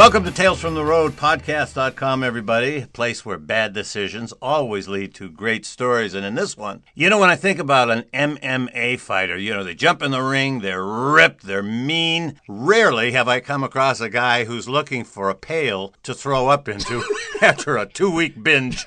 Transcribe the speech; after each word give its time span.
Welcome 0.00 0.24
to 0.24 0.30
Tales 0.30 0.58
from 0.58 0.72
the 0.72 0.82
Road 0.82 1.12
podcast.com, 1.12 2.24
everybody. 2.24 2.78
A 2.78 2.86
place 2.86 3.26
where 3.26 3.36
bad 3.36 3.74
decisions 3.74 4.32
always 4.40 4.88
lead 4.88 5.14
to 5.16 5.28
great 5.28 5.66
stories. 5.66 6.14
And 6.14 6.24
in 6.24 6.36
this 6.36 6.56
one, 6.56 6.84
you 6.94 7.10
know, 7.10 7.18
when 7.18 7.28
I 7.28 7.36
think 7.36 7.58
about 7.58 7.90
an 7.90 8.04
MMA 8.14 8.98
fighter, 8.98 9.36
you 9.36 9.52
know, 9.52 9.62
they 9.62 9.74
jump 9.74 10.00
in 10.02 10.10
the 10.10 10.22
ring, 10.22 10.60
they're 10.60 10.82
ripped, 10.86 11.42
they're 11.42 11.62
mean. 11.62 12.40
Rarely 12.48 13.12
have 13.12 13.28
I 13.28 13.40
come 13.40 13.62
across 13.62 14.00
a 14.00 14.08
guy 14.08 14.44
who's 14.44 14.70
looking 14.70 15.04
for 15.04 15.28
a 15.28 15.34
pail 15.34 15.92
to 16.04 16.14
throw 16.14 16.48
up 16.48 16.66
into 16.66 17.04
after 17.42 17.76
a 17.76 17.84
two 17.84 18.10
week 18.10 18.42
binge. 18.42 18.86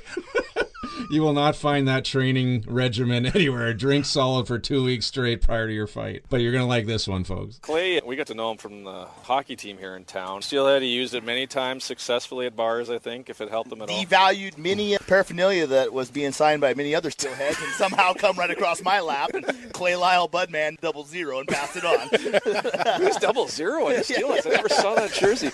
You 1.14 1.22
will 1.22 1.34
not 1.34 1.56
find 1.56 1.88
that 1.88 2.06
training 2.06 2.66
regimen 2.68 3.26
anywhere. 3.36 3.72
Drink 3.76 4.06
solid 4.06 4.48
for 4.48 4.58
two 4.58 4.84
weeks 4.84 5.06
straight 5.06 5.44
prior 5.44 5.68
to 5.68 5.74
your 5.74 5.86
fight. 5.86 6.24
But 6.28 6.42
you're 6.42 6.52
going 6.52 6.64
to 6.64 6.68
like 6.68 6.88
this 6.88 7.08
one, 7.08 7.24
folks. 7.24 7.60
Clay, 7.60 8.02
we 8.04 8.16
got 8.16 8.26
to 8.28 8.34
know 8.34 8.50
him 8.50 8.58
from 8.58 8.84
the 8.84 9.06
hockey 9.22 9.56
team 9.56 9.78
here 9.78 9.96
in 9.96 10.06
town. 10.06 10.42
Steelhead, 10.42 10.82
he 10.82 10.88
used 10.88 11.14
it 11.14 11.24
many 11.24 11.46
times 11.46 11.84
successfully 11.84 12.48
at 12.48 12.56
bars, 12.56 12.90
I 12.90 12.98
think, 12.98 13.30
if 13.30 13.42
it 13.42 13.52
helped 13.52 13.72
him 13.72 13.84
at 13.84 13.92
all. 13.92 14.04
Devalued 14.04 14.58
many 14.58 14.98
paraphernalia 15.06 15.68
that 15.68 15.94
was 15.94 16.10
being 16.10 16.32
signed 16.32 16.62
by 16.62 16.74
many 16.74 16.96
other 16.96 17.12
steelheads 17.12 17.62
and 17.62 17.72
somehow 17.74 18.14
come 18.14 18.36
right 18.36 18.50
across 18.50 18.82
my 18.82 19.00
lap 19.00 19.36
and 19.36 19.46
Clay 19.72 19.96
Lyle 19.96 20.28
Budman 20.28 20.80
double 20.82 21.04
zero 21.04 21.38
and 21.38 21.48
passed 21.48 21.76
it 21.76 21.86
on. 21.86 23.00
Who's 23.02 23.18
double 23.18 23.48
zero 23.48 23.90
in 23.90 23.98
the 23.98 24.04
Steelheads? 24.04 24.48
I 24.48 24.50
never 24.56 24.70
saw 24.70 24.96
that 24.96 25.14
jersey. 25.14 25.52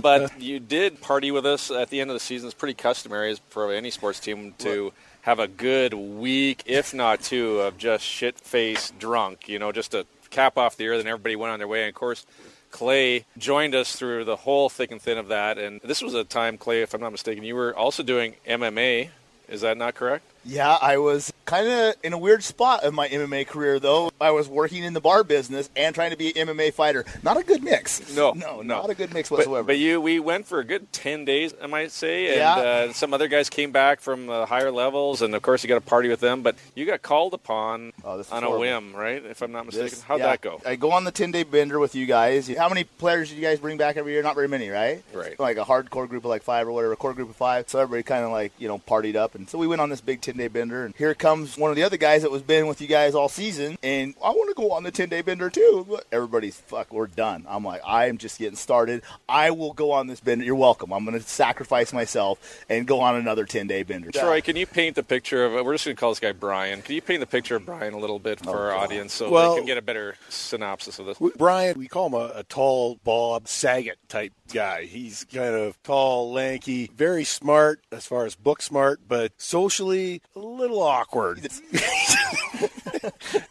But 0.00 0.40
you 0.40 0.58
did 0.58 1.02
party 1.02 1.30
with 1.30 1.44
us 1.44 1.70
at 1.70 1.90
the 1.90 2.00
end 2.00 2.08
of 2.08 2.14
the 2.14 2.20
season. 2.20 2.46
It's 2.46 2.54
pretty 2.54 2.72
customary 2.72 3.36
for 3.50 3.72
any 3.72 3.90
sports 3.90 4.18
team 4.18 4.54
to 4.60 4.90
have 5.22 5.38
a 5.38 5.48
good 5.48 5.94
week, 5.94 6.62
if 6.66 6.92
not 6.92 7.22
two, 7.22 7.60
of 7.60 7.78
just 7.78 8.04
shit 8.04 8.38
faced 8.38 8.98
drunk, 8.98 9.48
you 9.48 9.58
know, 9.58 9.72
just 9.72 9.92
to 9.92 10.06
cap 10.30 10.58
off 10.58 10.76
the 10.76 10.84
year. 10.84 10.96
Then 10.96 11.06
everybody 11.06 11.36
went 11.36 11.52
on 11.52 11.58
their 11.58 11.68
way. 11.68 11.82
And 11.82 11.88
of 11.88 11.94
course, 11.94 12.26
Clay 12.70 13.24
joined 13.38 13.74
us 13.74 13.94
through 13.94 14.24
the 14.24 14.36
whole 14.36 14.68
thick 14.68 14.90
and 14.90 15.00
thin 15.00 15.18
of 15.18 15.28
that. 15.28 15.58
And 15.58 15.80
this 15.84 16.02
was 16.02 16.14
a 16.14 16.24
time, 16.24 16.58
Clay, 16.58 16.82
if 16.82 16.92
I'm 16.94 17.00
not 17.00 17.12
mistaken, 17.12 17.44
you 17.44 17.54
were 17.54 17.76
also 17.76 18.02
doing 18.02 18.34
MMA. 18.48 19.10
Is 19.48 19.60
that 19.60 19.76
not 19.76 19.94
correct? 19.94 20.24
Yeah, 20.44 20.76
I 20.80 20.98
was 20.98 21.32
kind 21.44 21.68
of 21.68 21.94
in 22.02 22.12
a 22.12 22.18
weird 22.18 22.42
spot 22.42 22.82
of 22.82 22.92
my 22.94 23.08
MMA 23.08 23.46
career, 23.46 23.78
though. 23.78 24.10
I 24.20 24.30
was 24.32 24.48
working 24.48 24.82
in 24.82 24.92
the 24.92 25.00
bar 25.00 25.22
business 25.22 25.70
and 25.76 25.94
trying 25.94 26.10
to 26.10 26.16
be 26.16 26.36
an 26.38 26.48
MMA 26.48 26.72
fighter. 26.72 27.04
Not 27.22 27.36
a 27.36 27.44
good 27.44 27.62
mix. 27.62 28.14
No, 28.16 28.32
no, 28.32 28.56
no. 28.62 28.62
not 28.80 28.90
a 28.90 28.94
good 28.94 29.12
mix 29.14 29.28
But, 29.28 29.38
whatsoever. 29.38 29.64
but 29.66 29.78
you, 29.78 30.00
we 30.00 30.18
went 30.18 30.46
for 30.46 30.58
a 30.58 30.64
good 30.64 30.92
ten 30.92 31.24
days, 31.24 31.54
I 31.62 31.66
might 31.66 31.92
say, 31.92 32.28
and 32.28 32.36
Yeah. 32.36 32.54
uh, 32.56 32.92
some 32.92 33.14
other 33.14 33.28
guys 33.28 33.48
came 33.50 33.70
back 33.70 34.00
from 34.00 34.28
uh, 34.30 34.46
higher 34.46 34.70
levels, 34.72 35.22
and 35.22 35.34
of 35.34 35.42
course 35.42 35.62
you 35.62 35.68
got 35.68 35.76
to 35.76 35.80
party 35.80 36.08
with 36.08 36.20
them. 36.20 36.42
But 36.42 36.56
you 36.74 36.86
got 36.86 37.02
called 37.02 37.34
upon 37.34 37.92
Oh, 38.04 38.24
on 38.32 38.42
a 38.44 38.58
whim, 38.58 38.94
right? 38.96 39.24
If 39.24 39.42
I'm 39.42 39.52
not 39.52 39.66
mistaken, 39.66 39.90
This- 39.90 40.02
how'd 40.02 40.20
yeah, 40.20 40.26
that 40.26 40.40
go? 40.40 40.60
I 40.66 40.74
go 40.76 40.90
on 40.92 41.04
the 41.04 41.12
10 41.12 41.30
day 41.30 41.44
bender 41.44 41.78
with 41.78 41.94
you 41.94 42.06
guys. 42.06 42.48
How 42.48 42.68
many 42.68 42.82
players 42.84 43.28
did 43.28 43.36
you 43.36 43.42
guys 43.42 43.60
bring 43.60 43.76
back 43.76 43.96
every 43.96 44.12
year? 44.12 44.22
Not 44.22 44.34
very 44.34 44.48
many, 44.48 44.70
right? 44.70 45.02
Right. 45.12 45.38
Like 45.38 45.56
a 45.56 45.64
hardcore 45.64 46.08
group 46.08 46.24
of 46.24 46.30
like 46.30 46.42
five 46.42 46.66
or 46.66 46.72
whatever, 46.72 46.92
a 46.92 46.96
core 46.96 47.14
group 47.14 47.30
of 47.30 47.36
five. 47.36 47.68
So 47.68 47.78
everybody 47.78 48.02
kind 48.02 48.24
of 48.24 48.30
like, 48.32 48.52
you 48.58 48.66
know, 48.68 48.78
partied 48.78 49.14
up. 49.16 49.34
And 49.34 49.48
so 49.48 49.58
we 49.58 49.66
went 49.66 49.80
on 49.80 49.88
this 49.90 50.00
big 50.00 50.20
10 50.32 50.38
day 50.38 50.48
bender. 50.48 50.84
And 50.84 50.94
here 50.96 51.14
comes 51.14 51.58
one 51.58 51.70
of 51.70 51.76
the 51.76 51.82
other 51.82 51.96
guys 51.96 52.22
that 52.22 52.30
was 52.30 52.42
been 52.42 52.66
with 52.66 52.80
you 52.80 52.86
guys 52.86 53.14
all 53.14 53.28
season. 53.28 53.76
And 53.82 54.14
I 54.22 54.30
want 54.30 54.48
to 54.54 54.60
go 54.60 54.72
on 54.72 54.82
the 54.82 54.90
10 54.90 55.08
day 55.08 55.22
bender 55.22 55.50
too. 55.50 55.98
Everybody's, 56.10 56.56
fuck, 56.56 56.92
we're 56.92 57.06
done. 57.06 57.44
I'm 57.48 57.64
like, 57.64 57.80
I'm 57.86 58.18
just 58.18 58.38
getting 58.38 58.56
started. 58.56 59.02
I 59.28 59.50
will 59.50 59.72
go 59.72 59.92
on 59.92 60.06
this 60.06 60.20
bender. 60.20 60.44
You're 60.44 60.54
welcome. 60.54 60.92
I'm 60.92 61.04
going 61.04 61.18
to 61.18 61.26
sacrifice 61.26 61.92
myself 61.92 62.64
and 62.68 62.86
go 62.86 63.00
on 63.00 63.16
another 63.16 63.44
10 63.44 63.66
day 63.66 63.82
bender. 63.82 64.10
Troy, 64.10 64.40
can 64.40 64.56
you 64.56 64.66
paint 64.66 64.96
the 64.96 65.02
picture 65.02 65.44
of? 65.44 65.64
We're 65.64 65.74
just 65.74 65.84
going 65.84 65.96
to 65.96 66.00
call 66.00 66.10
this 66.10 66.20
guy 66.20 66.32
Brian. 66.32 66.82
Can 66.82 66.94
you 66.94 67.02
paint 67.02 67.20
the 67.20 67.26
picture 67.26 67.56
of 67.56 67.66
Brian 67.66 67.94
a 67.94 67.98
little 67.98 68.18
bit 68.18 68.40
for 68.40 68.70
our 68.70 68.72
oh, 68.72 68.80
audience 68.80 69.12
so 69.12 69.30
Well- 69.30 69.54
they 69.54 69.60
can 69.60 69.66
get 69.66 69.78
a 69.78 69.82
better 69.82 70.16
synopsis 70.28 70.98
of 70.98 71.06
this? 71.06 71.18
Brian, 71.36 71.78
we 71.78 71.88
call 71.88 72.06
him 72.06 72.14
a, 72.14 72.32
a 72.36 72.42
tall 72.44 72.98
Bob 73.04 73.48
Saget 73.48 73.98
type 74.08 74.32
guy. 74.52 74.84
He's 74.84 75.24
kind 75.24 75.54
of 75.54 75.82
tall, 75.82 76.32
lanky, 76.32 76.90
very 76.94 77.24
smart 77.24 77.80
as 77.90 78.06
far 78.06 78.26
as 78.26 78.34
book 78.34 78.62
smart, 78.62 79.00
but 79.08 79.32
socially 79.38 80.22
a 80.36 80.40
little 80.40 80.82
awkward. 80.82 81.46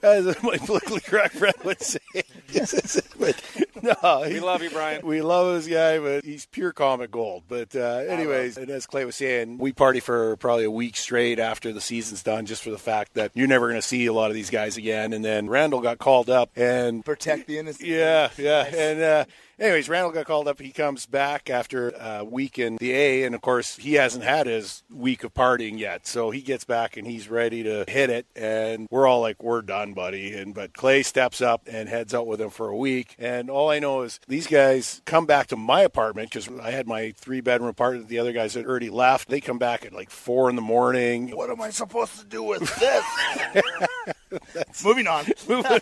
As 0.03 0.25
my 0.43 0.57
politically 0.57 1.01
correct 1.01 1.35
friend 1.35 1.55
would 1.63 1.81
say. 1.81 1.99
but 3.81 3.97
no, 4.03 4.21
We 4.21 4.39
love 4.39 4.61
you, 4.63 4.69
Brian. 4.69 5.05
we 5.05 5.21
love 5.21 5.55
this 5.55 5.67
guy, 5.67 5.99
but 5.99 6.23
he's 6.23 6.45
pure 6.45 6.71
comic 6.71 7.11
gold. 7.11 7.43
But 7.47 7.75
uh, 7.75 8.03
anyways, 8.07 8.57
and 8.57 8.69
as 8.69 8.85
Clay 8.85 9.05
was 9.05 9.15
saying, 9.15 9.57
we 9.57 9.71
party 9.71 9.99
for 9.99 10.35
probably 10.37 10.65
a 10.65 10.71
week 10.71 10.97
straight 10.97 11.39
after 11.39 11.73
the 11.73 11.81
season's 11.81 12.23
done, 12.23 12.45
just 12.45 12.63
for 12.63 12.71
the 12.71 12.77
fact 12.77 13.13
that 13.15 13.31
you're 13.33 13.47
never 13.47 13.67
going 13.67 13.81
to 13.81 13.87
see 13.87 14.05
a 14.05 14.13
lot 14.13 14.29
of 14.29 14.35
these 14.35 14.49
guys 14.49 14.77
again. 14.77 15.13
And 15.13 15.23
then 15.23 15.49
Randall 15.49 15.81
got 15.81 15.97
called 15.99 16.29
up, 16.29 16.51
and 16.55 17.03
protect 17.05 17.47
the 17.47 17.57
innocent. 17.57 17.87
yeah, 17.87 18.29
yeah, 18.37 18.65
and. 18.65 19.01
Uh, 19.01 19.25
Anyways, 19.61 19.89
Randall 19.89 20.11
got 20.11 20.25
called 20.25 20.47
up. 20.47 20.59
He 20.59 20.71
comes 20.71 21.05
back 21.05 21.47
after 21.51 21.89
a 21.89 22.25
week 22.25 22.57
in 22.57 22.77
the 22.77 22.93
A, 22.93 23.23
and 23.25 23.35
of 23.35 23.41
course, 23.41 23.77
he 23.77 23.93
hasn't 23.93 24.23
had 24.23 24.47
his 24.47 24.81
week 24.91 25.23
of 25.23 25.35
partying 25.35 25.77
yet. 25.77 26.07
So 26.07 26.31
he 26.31 26.41
gets 26.41 26.63
back 26.63 26.97
and 26.97 27.05
he's 27.05 27.29
ready 27.29 27.61
to 27.61 27.85
hit 27.87 28.09
it. 28.09 28.25
And 28.35 28.87
we're 28.89 29.05
all 29.05 29.21
like, 29.21 29.43
"We're 29.43 29.61
done, 29.61 29.93
buddy." 29.93 30.33
And 30.33 30.55
but 30.55 30.73
Clay 30.73 31.03
steps 31.03 31.41
up 31.41 31.67
and 31.71 31.87
heads 31.87 32.15
out 32.15 32.25
with 32.25 32.41
him 32.41 32.49
for 32.49 32.69
a 32.69 32.75
week. 32.75 33.15
And 33.19 33.51
all 33.51 33.69
I 33.71 33.79
know 33.79 34.01
is 34.01 34.19
these 34.27 34.47
guys 34.47 35.01
come 35.05 35.25
back 35.25 35.47
to 35.47 35.55
my 35.55 35.81
apartment 35.81 36.29
because 36.29 36.49
I 36.61 36.71
had 36.71 36.87
my 36.87 37.13
three 37.17 37.41
bedroom 37.41 37.69
apartment. 37.69 38.07
The 38.07 38.19
other 38.19 38.33
guys 38.33 38.53
had 38.53 38.65
already 38.65 38.89
left. 38.89 39.29
They 39.29 39.41
come 39.41 39.57
back 39.57 39.85
at 39.85 39.93
like 39.93 40.09
four 40.09 40.49
in 40.49 40.55
the 40.55 40.61
morning. 40.61 41.29
What 41.35 41.49
am 41.49 41.61
I 41.61 41.69
supposed 41.69 42.19
to 42.19 42.25
do 42.25 42.43
with 42.43 42.61
this? 42.75 43.05
Moving 44.83 45.07
on. 45.07 45.25
moving, 45.47 45.79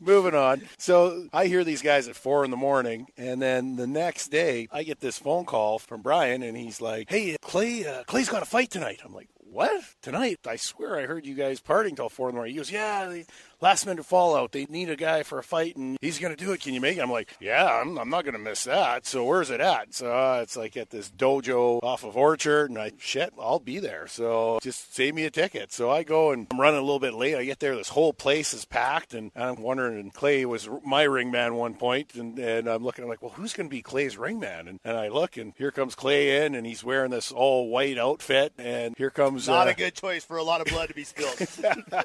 moving 0.00 0.34
on. 0.34 0.62
So 0.76 1.28
I 1.32 1.46
hear 1.46 1.64
these 1.64 1.82
guys 1.82 2.08
at 2.08 2.16
four 2.16 2.44
in 2.44 2.50
the 2.50 2.56
morning, 2.56 3.08
and 3.16 3.40
then 3.40 3.76
the 3.76 3.86
next 3.86 4.28
day 4.28 4.68
I 4.70 4.82
get 4.82 5.00
this 5.00 5.18
phone 5.18 5.44
call 5.44 5.78
from 5.78 6.02
Brian, 6.02 6.42
and 6.42 6.56
he's 6.56 6.80
like, 6.80 7.10
"Hey, 7.10 7.36
Clay, 7.40 7.86
uh, 7.86 8.04
Clay's 8.04 8.28
got 8.28 8.42
a 8.42 8.46
fight 8.46 8.70
tonight." 8.70 9.00
I'm 9.04 9.14
like, 9.14 9.28
"What 9.50 9.82
tonight?" 10.02 10.40
I 10.46 10.56
swear 10.56 10.98
I 10.98 11.06
heard 11.06 11.26
you 11.26 11.34
guys 11.34 11.60
partying 11.60 11.96
till 11.96 12.08
four 12.08 12.28
in 12.28 12.34
the 12.34 12.38
morning. 12.38 12.54
He 12.54 12.58
goes, 12.58 12.70
"Yeah." 12.70 13.22
Last 13.60 13.86
minute 13.86 14.04
fallout. 14.06 14.52
They 14.52 14.66
need 14.66 14.88
a 14.88 14.94
guy 14.94 15.24
for 15.24 15.40
a 15.40 15.42
fight, 15.42 15.74
and 15.74 15.96
he's 16.00 16.20
going 16.20 16.32
to 16.34 16.44
do 16.44 16.52
it. 16.52 16.60
Can 16.60 16.74
you 16.74 16.80
make 16.80 16.96
it? 16.96 17.00
I'm 17.00 17.10
like, 17.10 17.36
yeah, 17.40 17.80
I'm, 17.82 17.98
I'm 17.98 18.08
not 18.08 18.22
going 18.22 18.34
to 18.34 18.38
miss 18.38 18.62
that. 18.64 19.04
So 19.04 19.24
where's 19.24 19.50
it 19.50 19.60
at? 19.60 19.92
So 19.94 20.16
uh, 20.16 20.38
it's 20.44 20.56
like 20.56 20.76
at 20.76 20.90
this 20.90 21.10
dojo 21.10 21.80
off 21.82 22.04
of 22.04 22.16
Orchard, 22.16 22.70
and 22.70 22.78
I 22.78 22.92
shit, 22.98 23.34
I'll 23.36 23.58
be 23.58 23.80
there. 23.80 24.06
So 24.06 24.60
just 24.62 24.94
save 24.94 25.16
me 25.16 25.24
a 25.24 25.30
ticket. 25.32 25.72
So 25.72 25.90
I 25.90 26.04
go 26.04 26.30
and 26.30 26.46
I'm 26.52 26.60
running 26.60 26.78
a 26.78 26.82
little 26.82 27.00
bit 27.00 27.14
late. 27.14 27.34
I 27.34 27.44
get 27.44 27.58
there, 27.58 27.74
this 27.74 27.88
whole 27.88 28.12
place 28.12 28.54
is 28.54 28.64
packed, 28.64 29.12
and 29.12 29.32
I'm 29.34 29.60
wondering. 29.60 29.98
And 29.98 30.14
Clay 30.14 30.44
was 30.44 30.68
my 30.86 31.04
ringman 31.06 31.54
one 31.54 31.74
point, 31.74 32.14
and, 32.14 32.38
and 32.38 32.68
I'm 32.68 32.84
looking. 32.84 33.02
I'm 33.02 33.10
like, 33.10 33.22
well, 33.22 33.32
who's 33.32 33.54
going 33.54 33.68
to 33.68 33.74
be 33.74 33.82
Clay's 33.82 34.14
ringman? 34.14 34.68
And, 34.68 34.78
and 34.84 34.96
I 34.96 35.08
look, 35.08 35.36
and 35.36 35.52
here 35.56 35.72
comes 35.72 35.96
Clay 35.96 36.44
in, 36.44 36.54
and 36.54 36.64
he's 36.64 36.84
wearing 36.84 37.10
this 37.10 37.32
all 37.32 37.68
white 37.68 37.98
outfit, 37.98 38.52
and 38.56 38.94
here 38.96 39.10
comes 39.10 39.37
Not 39.46 39.68
uh, 39.68 39.70
a 39.70 39.74
good 39.74 39.94
choice 39.94 40.24
for 40.24 40.36
a 40.38 40.42
lot 40.42 40.60
of 40.60 40.66
blood 40.66 40.88
to 40.88 40.94
be 40.94 41.04
spilled. 41.04 41.36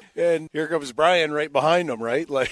and 0.16 0.48
here 0.52 0.68
comes 0.68 0.92
Brian 0.92 1.32
right 1.32 1.52
behind 1.52 1.90
him, 1.90 2.02
right? 2.02 2.28
Like, 2.34 2.50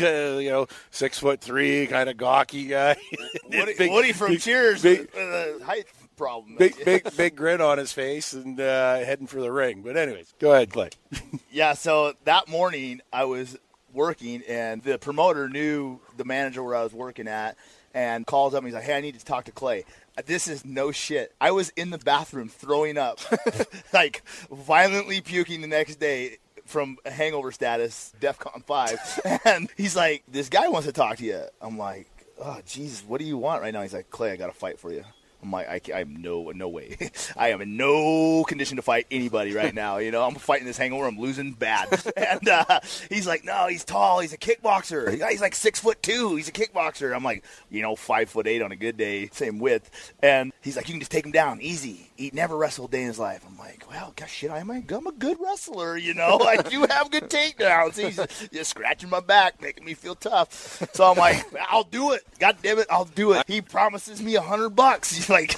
uh, 0.00 0.38
you 0.38 0.50
know, 0.50 0.66
six 0.90 1.18
foot 1.18 1.40
three, 1.40 1.86
kind 1.86 2.08
of 2.08 2.16
gawky 2.16 2.66
guy. 2.66 2.96
Woody, 3.52 3.74
Big- 3.76 3.90
Woody 3.90 4.12
from 4.12 4.32
big- 4.32 4.40
Cheers, 4.40 4.82
big- 4.82 5.14
uh, 5.16 5.58
height 5.64 5.84
problem. 6.16 6.56
Big, 6.56 6.82
big, 6.84 7.16
big 7.16 7.36
grin 7.36 7.60
on 7.60 7.78
his 7.78 7.92
face 7.92 8.32
and 8.32 8.58
uh, 8.60 8.96
heading 8.96 9.26
for 9.26 9.40
the 9.40 9.52
ring. 9.52 9.82
But 9.82 9.96
anyways, 9.96 10.34
go 10.38 10.52
ahead, 10.52 10.72
Clay. 10.72 10.90
Yeah, 11.50 11.74
so 11.74 12.14
that 12.24 12.48
morning 12.48 13.00
I 13.12 13.24
was 13.24 13.56
working, 13.92 14.42
and 14.48 14.82
the 14.82 14.98
promoter 14.98 15.48
knew 15.48 16.00
the 16.16 16.24
manager 16.24 16.62
where 16.62 16.74
I 16.74 16.82
was 16.82 16.92
working 16.92 17.28
at, 17.28 17.56
and 17.98 18.24
calls 18.24 18.54
up 18.54 18.58
and 18.58 18.68
he's 18.68 18.74
like, 18.76 18.84
"Hey, 18.84 18.96
I 18.96 19.00
need 19.00 19.18
to 19.18 19.24
talk 19.24 19.44
to 19.46 19.52
Clay." 19.52 19.84
Uh, 20.16 20.22
This 20.24 20.46
is 20.46 20.64
no 20.64 20.92
shit. 20.92 21.34
I 21.40 21.50
was 21.50 21.70
in 21.70 21.90
the 21.90 21.98
bathroom 21.98 22.48
throwing 22.48 22.96
up, 22.96 23.18
like 23.92 24.22
violently 24.52 25.20
puking 25.20 25.62
the 25.62 25.66
next 25.66 25.96
day 25.96 26.36
from 26.64 26.96
hangover 27.04 27.50
status, 27.50 28.12
DEFCON 28.20 28.62
five, 28.64 29.00
and 29.44 29.68
he's 29.76 29.96
like, 29.96 30.22
"This 30.28 30.48
guy 30.48 30.68
wants 30.68 30.86
to 30.86 30.92
talk 30.92 31.16
to 31.16 31.24
you." 31.24 31.42
I'm 31.60 31.76
like, 31.76 32.06
"Oh, 32.40 32.60
Jesus, 32.64 33.02
what 33.04 33.18
do 33.18 33.26
you 33.26 33.36
want 33.36 33.62
right 33.62 33.74
now?" 33.74 33.82
He's 33.82 33.94
like, 33.94 34.10
"Clay, 34.10 34.30
I 34.30 34.36
got 34.36 34.46
to 34.46 34.52
fight 34.52 34.78
for 34.78 34.92
you." 34.92 35.04
I'm 35.42 35.52
like, 35.52 35.68
I, 35.68 35.80
I 35.94 36.00
am 36.00 36.20
no, 36.20 36.50
no 36.50 36.68
way. 36.68 36.96
I 37.36 37.50
am 37.50 37.60
in 37.60 37.76
no 37.76 38.44
condition 38.44 38.76
to 38.76 38.82
fight 38.82 39.06
anybody 39.10 39.54
right 39.54 39.72
now. 39.74 39.98
You 39.98 40.10
know, 40.10 40.24
I'm 40.24 40.34
fighting 40.34 40.66
this 40.66 40.76
hangover. 40.76 41.06
I'm 41.06 41.18
losing 41.18 41.52
bad. 41.52 41.88
and 42.16 42.48
uh, 42.48 42.80
he's 43.08 43.26
like, 43.26 43.44
no, 43.44 43.68
he's 43.68 43.84
tall. 43.84 44.20
He's 44.20 44.32
a 44.32 44.38
kickboxer. 44.38 45.12
He's 45.30 45.40
like 45.40 45.54
six 45.54 45.78
foot 45.78 46.02
two. 46.02 46.34
He's 46.34 46.48
a 46.48 46.52
kickboxer. 46.52 47.14
I'm 47.14 47.22
like, 47.22 47.44
you 47.70 47.82
know, 47.82 47.94
five 47.94 48.28
foot 48.30 48.46
eight 48.46 48.62
on 48.62 48.72
a 48.72 48.76
good 48.76 48.96
day, 48.96 49.28
same 49.32 49.58
width. 49.58 50.12
And 50.22 50.52
he's 50.60 50.76
like, 50.76 50.88
you 50.88 50.94
can 50.94 51.00
just 51.00 51.12
take 51.12 51.24
him 51.24 51.32
down 51.32 51.60
easy. 51.60 52.10
He 52.16 52.30
never 52.34 52.56
wrestled 52.56 52.90
a 52.90 52.92
day 52.92 53.02
in 53.02 53.08
his 53.08 53.18
life. 53.18 53.44
I'm 53.46 53.56
like, 53.58 53.84
well, 53.88 54.12
gosh, 54.16 54.32
shit, 54.32 54.50
I'm 54.50 54.70
a, 54.70 54.82
I'm 54.90 55.06
a 55.06 55.12
good 55.12 55.38
wrestler. 55.40 55.96
You 55.96 56.14
know, 56.14 56.40
I 56.46 56.56
do 56.56 56.84
have 56.90 57.12
good 57.12 57.30
takedowns. 57.30 57.96
He's 57.96 58.48
just 58.50 58.70
scratching 58.70 59.08
my 59.08 59.20
back, 59.20 59.62
making 59.62 59.84
me 59.84 59.94
feel 59.94 60.16
tough. 60.16 60.82
So 60.94 61.10
I'm 61.10 61.16
like, 61.16 61.46
I'll 61.70 61.84
do 61.84 62.12
it. 62.12 62.22
God 62.40 62.56
damn 62.60 62.78
it, 62.78 62.88
I'll 62.90 63.04
do 63.04 63.32
it. 63.32 63.44
He 63.46 63.60
promises 63.60 64.20
me 64.20 64.34
a 64.34 64.40
hundred 64.40 64.70
bucks. 64.70 65.27
like, 65.30 65.56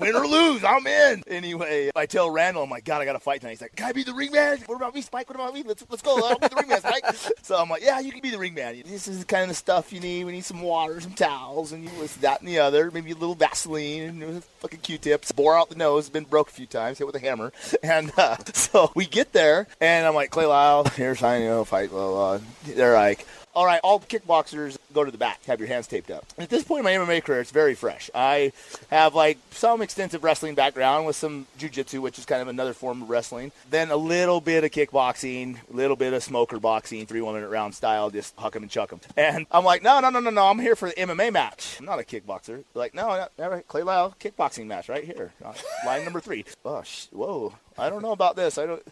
win 0.00 0.16
or 0.16 0.26
lose, 0.26 0.64
I'm 0.64 0.86
in. 0.86 1.22
Anyway, 1.26 1.90
I 1.94 2.06
tell 2.06 2.30
Randall, 2.30 2.62
I'm 2.62 2.70
like, 2.70 2.84
God, 2.84 3.02
I 3.02 3.04
got 3.04 3.12
to 3.12 3.20
fight 3.20 3.40
tonight. 3.40 3.52
He's 3.52 3.62
like, 3.62 3.76
Can 3.76 3.86
I 3.86 3.92
be 3.92 4.02
the 4.02 4.14
ring 4.14 4.32
man? 4.32 4.58
What 4.66 4.76
about 4.76 4.94
me, 4.94 5.00
Spike? 5.00 5.28
What 5.28 5.36
about 5.36 5.54
me? 5.54 5.62
Let's 5.62 5.84
let's 5.88 6.02
go. 6.02 6.16
I'll 6.16 6.38
be 6.38 6.48
the 6.48 6.56
ring 6.56 6.68
man, 6.68 6.80
Spike. 6.80 7.04
So 7.42 7.56
I'm 7.56 7.68
like, 7.68 7.82
Yeah, 7.82 8.00
you 8.00 8.12
can 8.12 8.20
be 8.20 8.30
the 8.30 8.38
ring 8.38 8.54
man. 8.54 8.82
This 8.86 9.08
is 9.08 9.20
the 9.20 9.24
kind 9.24 9.50
of 9.50 9.56
stuff 9.56 9.92
you 9.92 10.00
need. 10.00 10.24
We 10.24 10.32
need 10.32 10.44
some 10.44 10.60
water, 10.60 11.00
some 11.00 11.12
towels, 11.12 11.72
and 11.72 11.84
you 11.84 11.90
this, 12.00 12.14
that, 12.16 12.40
and 12.40 12.48
the 12.48 12.58
other. 12.58 12.90
Maybe 12.90 13.10
a 13.10 13.14
little 13.14 13.34
Vaseline 13.34 14.22
and 14.22 14.44
fucking 14.44 14.80
Q-tips. 14.80 15.32
Bore 15.32 15.56
out 15.56 15.68
the 15.68 15.76
nose. 15.76 16.08
Been 16.08 16.24
broke 16.24 16.48
a 16.48 16.52
few 16.52 16.66
times. 16.66 16.98
Hit 16.98 17.06
with 17.06 17.16
a 17.16 17.20
hammer. 17.20 17.52
And 17.82 18.12
uh, 18.16 18.36
so 18.52 18.92
we 18.94 19.06
get 19.06 19.32
there, 19.32 19.66
and 19.80 20.06
I'm 20.06 20.14
like, 20.14 20.30
Clay 20.30 20.46
Lyle, 20.46 20.84
here's 20.84 21.18
how 21.18 21.34
you 21.34 21.46
know 21.46 21.64
fight. 21.64 21.90
Blah, 21.90 22.38
blah. 22.38 22.38
They're 22.64 22.94
like, 22.94 23.26
all 23.54 23.66
right, 23.66 23.80
all 23.84 24.00
kickboxers 24.00 24.78
go 24.94 25.04
to 25.04 25.10
the 25.10 25.18
back, 25.18 25.44
have 25.44 25.58
your 25.60 25.68
hands 25.68 25.86
taped 25.86 26.10
up. 26.10 26.24
At 26.38 26.48
this 26.50 26.64
point 26.64 26.80
in 26.80 26.84
my 26.84 26.92
MMA 27.14 27.22
career, 27.24 27.40
it's 27.40 27.50
very 27.50 27.74
fresh. 27.74 28.10
I 28.14 28.52
have 28.90 29.14
like 29.14 29.38
some 29.50 29.82
extensive 29.82 30.24
wrestling 30.24 30.54
background 30.54 31.06
with 31.06 31.16
some 31.16 31.46
jujitsu, 31.58 32.00
which 32.00 32.18
is 32.18 32.24
kind 32.24 32.40
of 32.42 32.48
another 32.48 32.72
form 32.74 33.02
of 33.02 33.10
wrestling. 33.10 33.52
Then 33.70 33.90
a 33.90 33.96
little 33.96 34.40
bit 34.40 34.64
of 34.64 34.70
kickboxing, 34.70 35.56
a 35.72 35.76
little 35.76 35.96
bit 35.96 36.12
of 36.12 36.22
smoker 36.22 36.58
boxing, 36.58 37.06
three 37.06 37.20
one 37.20 37.34
minute 37.34 37.48
round 37.48 37.74
style, 37.74 38.10
just 38.10 38.34
huck 38.36 38.56
'em 38.56 38.62
and 38.62 38.70
chuck 38.70 38.92
'em. 38.92 39.00
And 39.16 39.46
I'm 39.50 39.64
like, 39.64 39.82
no, 39.82 40.00
no, 40.00 40.10
no, 40.10 40.20
no, 40.20 40.30
no, 40.30 40.46
I'm 40.48 40.58
here 40.58 40.76
for 40.76 40.88
the 40.88 40.94
MMA 40.94 41.32
match. 41.32 41.76
I'm 41.78 41.86
not 41.86 41.98
a 41.98 42.02
kickboxer. 42.04 42.46
They're 42.46 42.64
like, 42.74 42.94
no, 42.94 43.08
no, 43.08 43.44
all 43.44 43.50
right, 43.50 43.66
Clay 43.68 43.82
Lyle, 43.82 44.14
kickboxing 44.20 44.66
match 44.66 44.88
right 44.88 45.04
here, 45.04 45.32
uh, 45.44 45.52
line 45.86 46.04
number 46.04 46.20
three. 46.20 46.44
Oh, 46.64 46.82
sh- 46.82 47.06
whoa, 47.10 47.54
I 47.76 47.90
don't 47.90 48.02
know 48.02 48.12
about 48.12 48.36
this. 48.36 48.56
I 48.56 48.66
don't. 48.66 48.82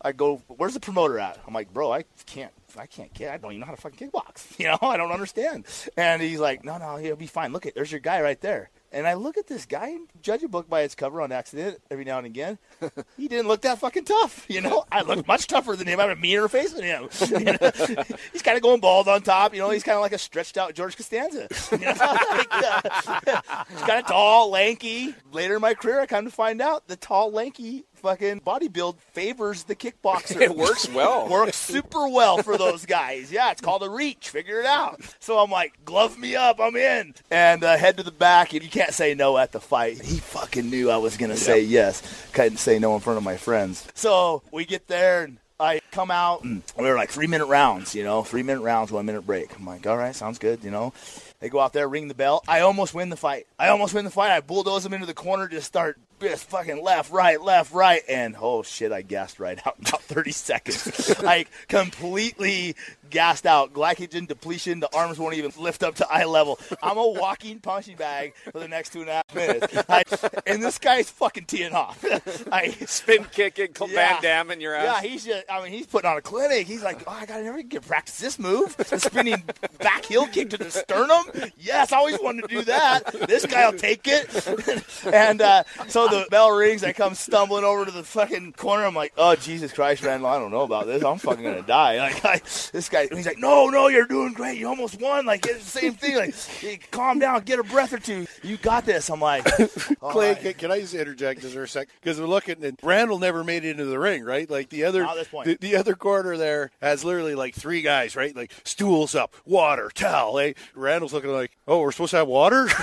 I 0.00 0.12
go, 0.12 0.42
where's 0.46 0.74
the 0.74 0.80
promoter 0.80 1.18
at? 1.18 1.38
I'm 1.46 1.54
like, 1.54 1.72
bro, 1.72 1.92
I 1.92 2.04
can't, 2.26 2.52
I 2.76 2.86
can't 2.86 3.12
get, 3.12 3.32
I 3.32 3.36
don't 3.36 3.52
even 3.52 3.60
know 3.60 3.66
how 3.66 3.74
to 3.74 3.80
fucking 3.80 4.10
kickbox. 4.10 4.46
You 4.58 4.66
know, 4.66 4.78
I 4.82 4.96
don't 4.96 5.12
understand. 5.12 5.66
And 5.96 6.20
he's 6.20 6.40
like, 6.40 6.64
no, 6.64 6.78
no, 6.78 6.96
he'll 6.96 7.16
be 7.16 7.28
fine. 7.28 7.52
Look 7.52 7.66
at, 7.66 7.74
there's 7.74 7.92
your 7.92 8.00
guy 8.00 8.20
right 8.22 8.40
there. 8.40 8.70
And 8.90 9.06
I 9.06 9.14
look 9.14 9.36
at 9.36 9.46
this 9.46 9.66
guy 9.66 9.88
and 9.90 10.08
judge 10.22 10.42
a 10.42 10.48
book 10.48 10.68
by 10.68 10.80
its 10.80 10.94
cover 10.94 11.20
on 11.20 11.30
accident 11.30 11.78
every 11.90 12.04
now 12.04 12.18
and 12.18 12.26
again. 12.26 12.58
he 13.16 13.28
didn't 13.28 13.46
look 13.46 13.60
that 13.62 13.78
fucking 13.78 14.04
tough, 14.04 14.46
you 14.48 14.60
know. 14.60 14.84
I 14.90 15.02
look 15.02 15.26
much 15.28 15.46
tougher 15.46 15.76
than 15.76 15.86
him. 15.86 16.00
I 16.00 16.04
have 16.04 16.16
a 16.16 16.20
meaner 16.20 16.48
face 16.48 16.72
than 16.72 16.84
him. 16.84 17.08
You 17.30 17.38
know? 17.44 18.04
he's 18.32 18.42
kind 18.42 18.56
of 18.56 18.62
going 18.62 18.80
bald 18.80 19.06
on 19.06 19.22
top, 19.22 19.54
you 19.54 19.60
know. 19.60 19.70
He's 19.70 19.84
kind 19.84 19.96
of 19.96 20.02
like 20.02 20.12
a 20.12 20.18
stretched 20.18 20.56
out 20.56 20.74
George 20.74 20.96
Costanza. 20.96 21.48
You 21.70 21.78
know? 21.78 21.92
like, 21.92 22.48
uh, 22.50 23.64
he's 23.70 23.82
kind 23.82 24.00
of 24.00 24.06
tall, 24.06 24.50
lanky. 24.50 25.14
Later 25.32 25.56
in 25.56 25.60
my 25.60 25.74
career, 25.74 26.00
I 26.00 26.06
come 26.06 26.24
to 26.24 26.30
find 26.30 26.62
out 26.62 26.88
the 26.88 26.96
tall, 26.96 27.30
lanky 27.30 27.84
fucking 27.98 28.40
bodybuild 28.40 28.98
favors 29.12 29.64
the 29.64 29.76
kickboxer. 29.76 30.40
It 30.48 30.56
works 30.56 30.88
well. 30.88 31.28
works 31.30 31.56
super 31.56 32.08
well 32.08 32.38
for 32.38 32.56
those 32.56 32.86
guys. 32.86 33.30
Yeah, 33.30 33.50
it's 33.50 33.60
called 33.60 33.82
a 33.82 33.90
reach. 33.90 34.30
Figure 34.30 34.60
it 34.60 34.66
out. 34.66 35.00
So 35.20 35.38
I'm 35.38 35.50
like, 35.50 35.84
glove 35.84 36.18
me 36.18 36.36
up. 36.36 36.60
I'm 36.60 36.76
in. 36.76 37.14
And 37.30 37.64
uh, 37.64 37.76
head 37.76 37.96
to 37.98 38.02
the 38.02 38.12
back, 38.12 38.54
and 38.54 38.62
you 38.62 38.70
can't 38.70 38.94
say 38.94 39.14
no 39.14 39.36
at 39.36 39.52
the 39.52 39.60
fight. 39.60 40.00
He 40.00 40.18
fucking 40.18 40.70
knew 40.70 40.90
I 40.90 40.96
was 40.96 41.16
going 41.16 41.30
to 41.30 41.36
say 41.36 41.60
yes. 41.60 42.02
Couldn't 42.32 42.58
say 42.58 42.78
no 42.78 42.94
in 42.94 43.00
front 43.00 43.18
of 43.18 43.24
my 43.24 43.36
friends. 43.36 43.86
So 43.94 44.42
we 44.52 44.64
get 44.64 44.86
there, 44.86 45.24
and 45.24 45.38
I 45.60 45.80
come 45.90 46.10
out, 46.10 46.44
and 46.44 46.62
we 46.76 46.84
were 46.84 46.94
like 46.94 47.10
three 47.10 47.26
minute 47.26 47.46
rounds, 47.46 47.94
you 47.94 48.04
know, 48.04 48.22
three 48.22 48.44
minute 48.44 48.62
rounds, 48.62 48.92
one 48.92 49.06
minute 49.06 49.26
break. 49.26 49.54
I'm 49.58 49.66
like, 49.66 49.86
all 49.86 49.96
right, 49.96 50.14
sounds 50.14 50.38
good, 50.38 50.62
you 50.62 50.70
know. 50.70 50.92
They 51.40 51.48
go 51.48 51.60
out 51.60 51.72
there, 51.72 51.88
ring 51.88 52.08
the 52.08 52.14
bell. 52.14 52.42
I 52.46 52.60
almost 52.60 52.94
win 52.94 53.10
the 53.10 53.16
fight. 53.16 53.46
I 53.58 53.68
almost 53.68 53.94
win 53.94 54.04
the 54.04 54.10
fight. 54.10 54.30
I 54.30 54.40
bulldoze 54.40 54.84
them 54.84 54.92
into 54.92 55.06
the 55.06 55.14
corner, 55.14 55.48
just 55.48 55.66
start 55.66 55.98
just 56.20 56.48
fucking 56.48 56.82
left, 56.82 57.10
right, 57.12 57.40
left, 57.40 57.72
right, 57.72 58.02
and 58.08 58.36
oh 58.40 58.62
shit, 58.62 58.92
I 58.92 59.02
gassed 59.02 59.38
right 59.40 59.58
out 59.66 59.76
in 59.78 59.86
about 59.86 60.02
30 60.02 60.32
seconds. 60.32 61.18
like 61.22 61.48
completely 61.68 62.76
gassed 63.10 63.46
out, 63.46 63.72
glycogen 63.72 64.26
depletion. 64.26 64.80
The 64.80 64.94
arms 64.94 65.18
won't 65.18 65.34
even 65.34 65.52
lift 65.58 65.82
up 65.82 65.96
to 65.96 66.08
eye 66.10 66.24
level. 66.24 66.58
I'm 66.82 66.98
a 66.98 67.06
walking 67.06 67.60
punching 67.60 67.96
bag 67.96 68.34
for 68.52 68.58
the 68.58 68.68
next 68.68 68.92
two 68.92 69.00
and 69.00 69.08
a 69.08 69.12
half 69.14 69.34
minutes, 69.34 69.76
I, 69.88 70.04
and 70.46 70.62
this 70.62 70.78
guy's 70.78 71.10
fucking 71.10 71.44
teeing 71.46 71.72
off. 71.72 72.04
I 72.52 72.70
Spin 72.86 73.24
kicking, 73.32 73.74
Cl- 73.74 73.90
Van 73.90 74.50
in 74.50 74.60
your 74.60 74.74
ass. 74.74 75.02
yeah, 75.02 75.08
he's 75.08 75.24
just, 75.24 75.44
I 75.50 75.62
mean, 75.62 75.72
he's 75.72 75.86
putting 75.86 76.10
on 76.10 76.16
a 76.16 76.22
clinic. 76.22 76.66
He's 76.66 76.82
like, 76.82 77.02
oh, 77.06 77.12
I 77.12 77.26
got 77.26 77.38
to 77.38 77.44
never 77.44 77.62
get 77.62 77.86
practice 77.86 78.18
this 78.18 78.38
move. 78.38 78.76
The 78.76 78.98
spinning 78.98 79.42
back 79.78 80.04
heel 80.04 80.26
kick 80.26 80.50
to 80.50 80.56
the 80.56 80.70
sternum. 80.70 81.24
Yes, 81.58 81.92
I 81.92 81.98
always 81.98 82.18
wanted 82.20 82.42
to 82.42 82.48
do 82.48 82.62
that. 82.62 83.28
This 83.28 83.46
guy 83.46 83.68
will 83.68 83.78
take 83.78 84.06
it. 84.06 85.04
and 85.12 85.40
uh, 85.40 85.64
so 85.88 86.07
the 86.10 86.26
bell 86.30 86.50
rings. 86.50 86.84
I 86.84 86.92
come 86.92 87.14
stumbling 87.14 87.64
over 87.64 87.84
to 87.84 87.90
the 87.90 88.02
fucking 88.02 88.52
corner. 88.52 88.84
I'm 88.84 88.94
like, 88.94 89.12
oh, 89.16 89.34
Jesus 89.36 89.72
Christ, 89.72 90.02
Randall, 90.02 90.28
I 90.28 90.38
don't 90.38 90.50
know 90.50 90.62
about 90.62 90.86
this. 90.86 91.02
I'm 91.04 91.18
fucking 91.18 91.42
going 91.42 91.56
to 91.56 91.62
die. 91.62 91.98
Like, 92.08 92.24
I, 92.24 92.38
this 92.72 92.88
guy, 92.88 93.08
he's 93.12 93.26
like, 93.26 93.38
no, 93.38 93.68
no, 93.68 93.88
you're 93.88 94.06
doing 94.06 94.32
great. 94.32 94.56
You 94.58 94.68
almost 94.68 95.00
won. 95.00 95.26
Like, 95.26 95.44
it's 95.46 95.64
the 95.64 95.80
same 95.80 95.94
thing. 95.94 96.16
Like, 96.16 96.34
hey, 96.34 96.78
calm 96.90 97.18
down, 97.18 97.42
get 97.42 97.58
a 97.58 97.64
breath 97.64 97.92
or 97.92 97.98
two. 97.98 98.26
You 98.42 98.56
got 98.56 98.86
this. 98.86 99.10
I'm 99.10 99.20
like, 99.20 99.44
Clay, 100.00 100.32
right. 100.32 100.40
can, 100.40 100.54
can 100.54 100.70
I 100.70 100.80
just 100.80 100.94
interject 100.94 101.42
just 101.42 101.54
for 101.54 101.64
a 101.64 101.68
sec? 101.68 101.88
Because 102.00 102.20
we're 102.20 102.26
looking, 102.26 102.64
and 102.64 102.78
Randall 102.82 103.18
never 103.18 103.44
made 103.44 103.64
it 103.64 103.70
into 103.70 103.84
the 103.84 103.98
ring, 103.98 104.22
right? 104.22 104.48
Like 104.48 104.70
the 104.70 104.84
other, 104.84 105.06
the, 105.44 105.58
the 105.60 105.76
other 105.76 105.94
corner 105.94 106.36
there 106.36 106.70
has 106.80 107.04
literally 107.04 107.34
like 107.34 107.54
three 107.54 107.82
guys, 107.82 108.16
right? 108.16 108.34
Like 108.34 108.52
stools 108.64 109.14
up, 109.14 109.34
water, 109.44 109.90
towel. 109.92 110.38
Eh? 110.38 110.54
Randall's 110.74 111.12
looking 111.12 111.30
like, 111.30 111.56
oh, 111.66 111.80
we're 111.80 111.92
supposed 111.92 112.12
to 112.12 112.18
have 112.18 112.28
water. 112.28 112.68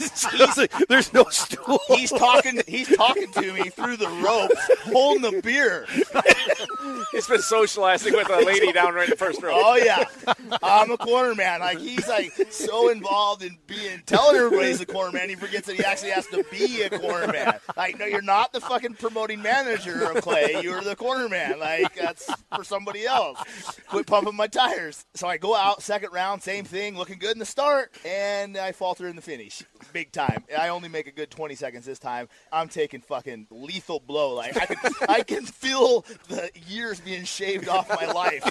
It's 0.00 0.56
like, 0.56 0.72
There's 0.88 1.12
no 1.12 1.24
stool. 1.24 1.80
He's 1.88 2.10
talking. 2.10 2.60
He's 2.68 2.94
talking 2.96 3.30
to 3.32 3.52
me 3.52 3.70
through 3.70 3.96
the 3.96 4.08
rope, 4.08 4.50
holding 4.84 5.22
the 5.22 5.40
beer. 5.42 5.86
He's 7.12 7.26
been 7.26 7.40
socializing 7.40 8.12
with 8.12 8.28
a 8.30 8.40
lady 8.44 8.72
down 8.72 8.94
right 8.94 9.04
in 9.04 9.10
the 9.10 9.16
first 9.16 9.42
row. 9.42 9.52
Oh 9.54 9.76
yeah, 9.76 10.04
I'm 10.62 10.90
a 10.90 10.98
corner 10.98 11.34
man. 11.34 11.60
Like 11.60 11.78
he's 11.78 12.06
like 12.08 12.32
so 12.50 12.90
involved 12.90 13.42
in 13.42 13.58
being 13.66 14.02
telling 14.06 14.36
everybody 14.36 14.68
he's 14.68 14.80
a 14.80 14.86
corner 14.86 15.12
man, 15.12 15.28
he 15.28 15.34
forgets 15.34 15.66
that 15.66 15.76
he 15.76 15.84
actually 15.84 16.10
has 16.10 16.26
to 16.28 16.44
be 16.50 16.82
a 16.82 16.90
corner 16.90 17.32
man. 17.32 17.58
Like 17.76 17.98
no, 17.98 18.06
you're 18.06 18.22
not 18.22 18.52
the 18.52 18.60
fucking 18.60 18.94
promoting 18.94 19.42
manager 19.42 20.04
of 20.10 20.22
Clay. 20.22 20.60
You're 20.62 20.82
the 20.82 20.96
corner 20.96 21.28
man. 21.28 21.58
Like 21.58 21.94
that's 21.94 22.30
for 22.54 22.64
somebody 22.64 23.06
else. 23.06 23.38
Quit 23.88 24.06
pumping 24.06 24.36
my 24.36 24.46
tires. 24.46 25.04
So 25.14 25.28
I 25.28 25.38
go 25.38 25.54
out 25.54 25.82
second 25.82 26.12
round, 26.12 26.42
same 26.42 26.64
thing, 26.64 26.96
looking 26.96 27.18
good 27.18 27.32
in 27.32 27.38
the 27.38 27.46
start, 27.46 27.94
and 28.04 28.56
I 28.56 28.72
falter 28.72 29.06
in 29.08 29.16
the 29.16 29.22
finish, 29.22 29.62
big 29.92 30.12
time. 30.12 30.44
I 30.56 30.68
only 30.68 30.88
make 30.88 31.06
a 31.06 31.12
good 31.12 31.30
20 31.30 31.54
seconds 31.54 31.84
this 31.84 31.98
time. 31.98 32.28
I'm 32.52 32.57
taking 32.66 33.00
fucking 33.00 33.46
lethal 33.50 34.00
blow. 34.00 34.34
Like 34.34 34.56
I 34.56 34.66
can, 34.66 34.92
I 35.08 35.22
can 35.22 35.44
feel 35.44 36.04
the 36.28 36.50
years 36.66 37.00
being 37.00 37.22
shaved 37.22 37.68
off 37.68 37.88
my 37.88 38.10
life 38.10 38.42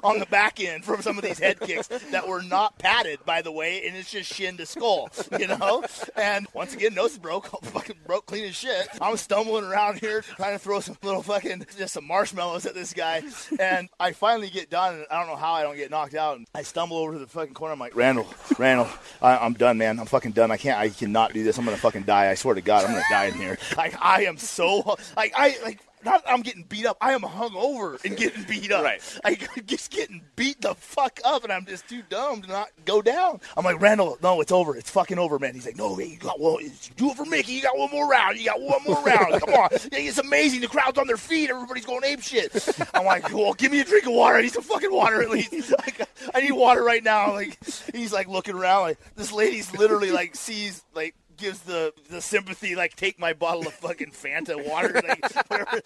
on 0.04 0.18
the 0.18 0.26
back 0.26 0.58
end 0.58 0.84
from 0.84 1.02
some 1.02 1.16
of 1.16 1.22
these 1.22 1.38
head 1.38 1.60
kicks 1.60 1.86
that 2.10 2.26
were 2.26 2.42
not 2.42 2.76
padded, 2.78 3.20
by 3.24 3.42
the 3.42 3.52
way, 3.52 3.86
and 3.86 3.96
it's 3.96 4.10
just 4.10 4.32
shin 4.32 4.56
to 4.56 4.66
skull, 4.66 5.10
you 5.38 5.46
know. 5.46 5.84
And 6.16 6.46
once 6.54 6.74
again, 6.74 6.94
nose 6.94 7.18
broke, 7.18 7.46
fucking 7.64 7.96
broke 8.06 8.26
clean 8.26 8.46
as 8.46 8.56
shit. 8.56 8.88
I'm 9.00 9.16
stumbling 9.16 9.64
around 9.64 10.00
here 10.00 10.22
trying 10.22 10.54
to 10.54 10.58
throw 10.58 10.80
some 10.80 10.96
little 11.02 11.22
fucking 11.22 11.66
just 11.76 11.94
some 11.94 12.06
marshmallows 12.06 12.66
at 12.66 12.74
this 12.74 12.92
guy, 12.92 13.22
and 13.60 13.88
I 14.00 14.12
finally 14.12 14.50
get 14.50 14.70
done. 14.70 14.96
And 14.96 15.06
I 15.10 15.18
don't 15.18 15.28
know 15.28 15.36
how 15.36 15.52
I 15.52 15.62
don't 15.62 15.76
get 15.76 15.90
knocked 15.90 16.14
out. 16.14 16.38
And 16.38 16.46
I 16.54 16.62
stumble 16.62 16.96
over 16.96 17.12
to 17.12 17.18
the 17.18 17.26
fucking 17.26 17.54
corner. 17.54 17.74
I'm 17.74 17.78
like, 17.78 17.94
Randall, 17.94 18.26
Randall, 18.58 18.88
I, 19.20 19.36
I'm 19.36 19.52
done, 19.52 19.78
man. 19.78 20.00
I'm 20.00 20.06
fucking 20.06 20.32
done. 20.32 20.50
I 20.50 20.56
can't. 20.56 20.78
I 20.78 20.88
cannot 20.88 21.32
do 21.32 21.44
this. 21.44 21.58
I'm 21.58 21.64
gonna 21.64 21.76
fucking 21.76 22.04
die. 22.04 22.30
I 22.30 22.34
swear 22.34 22.54
to 22.54 22.60
God, 22.60 22.84
I'm 22.84 22.92
gonna 22.92 23.02
die 23.10 23.27
in 23.28 23.34
here. 23.34 23.58
Like 23.76 23.94
I 24.00 24.24
am 24.24 24.36
so 24.38 24.96
like 25.16 25.32
I 25.36 25.56
like 25.62 25.80
not 26.04 26.22
I'm 26.28 26.42
getting 26.42 26.62
beat 26.62 26.86
up. 26.86 26.96
I 27.00 27.12
am 27.12 27.22
hungover 27.22 28.02
and 28.04 28.16
getting 28.16 28.44
beat 28.44 28.70
up. 28.72 28.84
Right. 28.84 29.00
Like 29.24 29.66
just 29.66 29.90
getting 29.90 30.22
beat 30.36 30.60
the 30.60 30.74
fuck 30.74 31.20
up, 31.24 31.44
and 31.44 31.52
I'm 31.52 31.66
just 31.66 31.88
too 31.88 32.02
dumb 32.08 32.42
to 32.42 32.48
not 32.48 32.68
go 32.84 33.02
down. 33.02 33.40
I'm 33.56 33.64
like 33.64 33.80
Randall, 33.80 34.18
no, 34.22 34.40
it's 34.40 34.52
over. 34.52 34.76
It's 34.76 34.90
fucking 34.90 35.18
over, 35.18 35.38
man. 35.38 35.54
He's 35.54 35.66
like, 35.66 35.76
no, 35.76 35.96
man, 35.96 36.10
you 36.10 36.16
got 36.16 36.40
one. 36.40 36.70
Do 36.96 37.10
it 37.10 37.16
for 37.16 37.24
Mickey. 37.24 37.52
You 37.52 37.62
got 37.62 37.76
one 37.76 37.90
more 37.90 38.08
round. 38.08 38.38
You 38.38 38.46
got 38.46 38.60
one 38.60 38.80
more 38.86 39.02
round. 39.02 39.40
Come 39.40 39.54
on, 39.54 39.68
yeah, 39.72 39.98
it's 39.98 40.18
amazing. 40.18 40.60
The 40.60 40.68
crowd's 40.68 40.98
on 40.98 41.06
their 41.06 41.16
feet. 41.16 41.50
Everybody's 41.50 41.86
going 41.86 42.04
ape 42.04 42.22
shit. 42.22 42.68
I'm 42.94 43.04
like, 43.04 43.32
well, 43.32 43.54
give 43.54 43.72
me 43.72 43.80
a 43.80 43.84
drink 43.84 44.06
of 44.06 44.12
water. 44.12 44.36
I 44.36 44.42
need 44.42 44.52
some 44.52 44.62
fucking 44.62 44.92
water 44.92 45.22
at 45.22 45.30
least. 45.30 45.48
Like, 45.78 46.08
I 46.34 46.40
need 46.40 46.52
water 46.52 46.82
right 46.82 47.02
now. 47.04 47.32
Like 47.32 47.58
he's 47.94 48.12
like 48.12 48.26
looking 48.26 48.54
around. 48.54 48.82
Like 48.82 48.98
this 49.14 49.32
lady's 49.32 49.72
literally 49.76 50.10
like 50.10 50.34
sees 50.34 50.82
like 50.94 51.14
gives 51.38 51.60
the 51.60 51.92
the 52.10 52.20
sympathy 52.20 52.74
like 52.74 52.94
take 52.96 53.18
my 53.18 53.32
bottle 53.32 53.66
of 53.66 53.72
fucking 53.74 54.10
Fanta 54.10 54.64
water 54.68 54.92
like, 55.08 55.84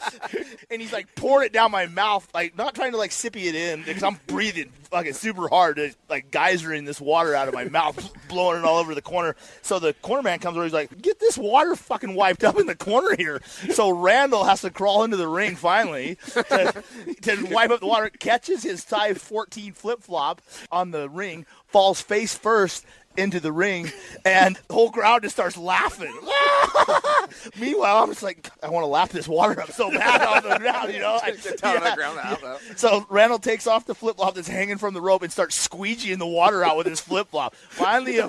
and 0.71 0.81
he's 0.81 0.93
like 0.93 1.15
pouring 1.15 1.47
it 1.47 1.53
down 1.53 1.71
my 1.71 1.87
mouth 1.87 2.27
like 2.35 2.57
not 2.57 2.75
trying 2.75 2.93
to 2.93 2.99
like 2.99 3.11
sippy 3.11 3.45
it 3.45 3.55
in 3.55 3.83
because 3.83 4.03
I'm 4.03 4.19
breathing 4.27 4.71
fucking 4.93 5.15
super 5.15 5.49
hard 5.49 5.77
to, 5.77 5.95
like 6.09 6.31
geysering 6.31 6.85
this 6.85 7.01
water 7.01 7.35
out 7.35 7.49
of 7.49 7.55
my 7.55 7.65
mouth 7.65 8.13
blowing 8.29 8.59
it 8.59 8.65
all 8.65 8.79
over 8.79 8.95
the 8.95 9.03
corner. 9.03 9.37
So 9.63 9.79
the 9.79 9.95
corner 9.95 10.23
man 10.23 10.39
comes 10.39 10.57
over 10.57 10.65
he's 10.65 10.73
like 10.73 11.01
get 11.01 11.19
this 11.19 11.39
water 11.39 11.75
fucking 11.77 12.15
wiped 12.15 12.45
up 12.45 12.59
in 12.59 12.67
the 12.67 12.75
corner 12.75 13.17
here. 13.17 13.41
So 13.71 13.91
Randall 13.91 14.45
has 14.45 14.61
to 14.63 14.71
crawl 14.71 15.05
into 15.05 15.17
the 15.17 15.29
ring 15.29 15.57
finally 15.57 16.17
to, 16.35 16.85
to 17.23 17.47
wipe 17.51 17.71
up 17.71 17.81
the 17.81 17.87
water 17.87 18.11
catches 18.11 18.63
his 18.63 18.83
size 18.83 19.19
14 19.19 19.73
flip 19.73 20.03
flop 20.03 20.43
on 20.71 20.91
the 20.91 21.09
ring 21.09 21.47
falls 21.69 22.03
face 22.03 22.35
first 22.35 22.85
into 23.17 23.41
the 23.41 23.53
ring, 23.53 23.91
and 24.25 24.59
the 24.69 24.75
whole 24.75 24.91
crowd 24.91 25.23
just 25.23 25.35
starts 25.35 25.57
laughing. 25.57 26.15
Meanwhile, 27.61 28.03
I'm 28.03 28.09
just 28.09 28.23
like, 28.23 28.51
I 28.63 28.71
want 28.71 28.85
to 28.85 28.89
lap 28.89 29.11
this 29.11 29.29
water 29.29 29.61
up 29.61 29.71
so 29.73 29.91
bad 29.91 30.23
on 30.23 30.49
the 30.49 30.59
ground, 30.59 30.93
you 30.93 31.01
know. 31.01 31.19
I, 31.23 31.31
on 31.31 31.37
the 31.37 31.93
ground, 31.97 32.19
out. 32.19 32.61
So 32.77 33.07
Randall 33.11 33.39
takes 33.39 33.67
off 33.67 33.87
the 33.87 33.95
flip 33.95 34.17
flop 34.17 34.35
that's 34.35 34.49
hanging 34.49 34.79
from 34.79 34.95
the 34.95 35.01
rope 35.01 35.23
and 35.23 35.33
starts 35.33 35.69
squeegeeing 35.69 36.19
the 36.19 36.27
water 36.27 36.65
out 36.65 36.77
with 36.77 36.87
his 36.87 37.01
flip 37.01 37.29
flop. 37.29 37.55
Finally, 37.55 38.19
a, 38.19 38.29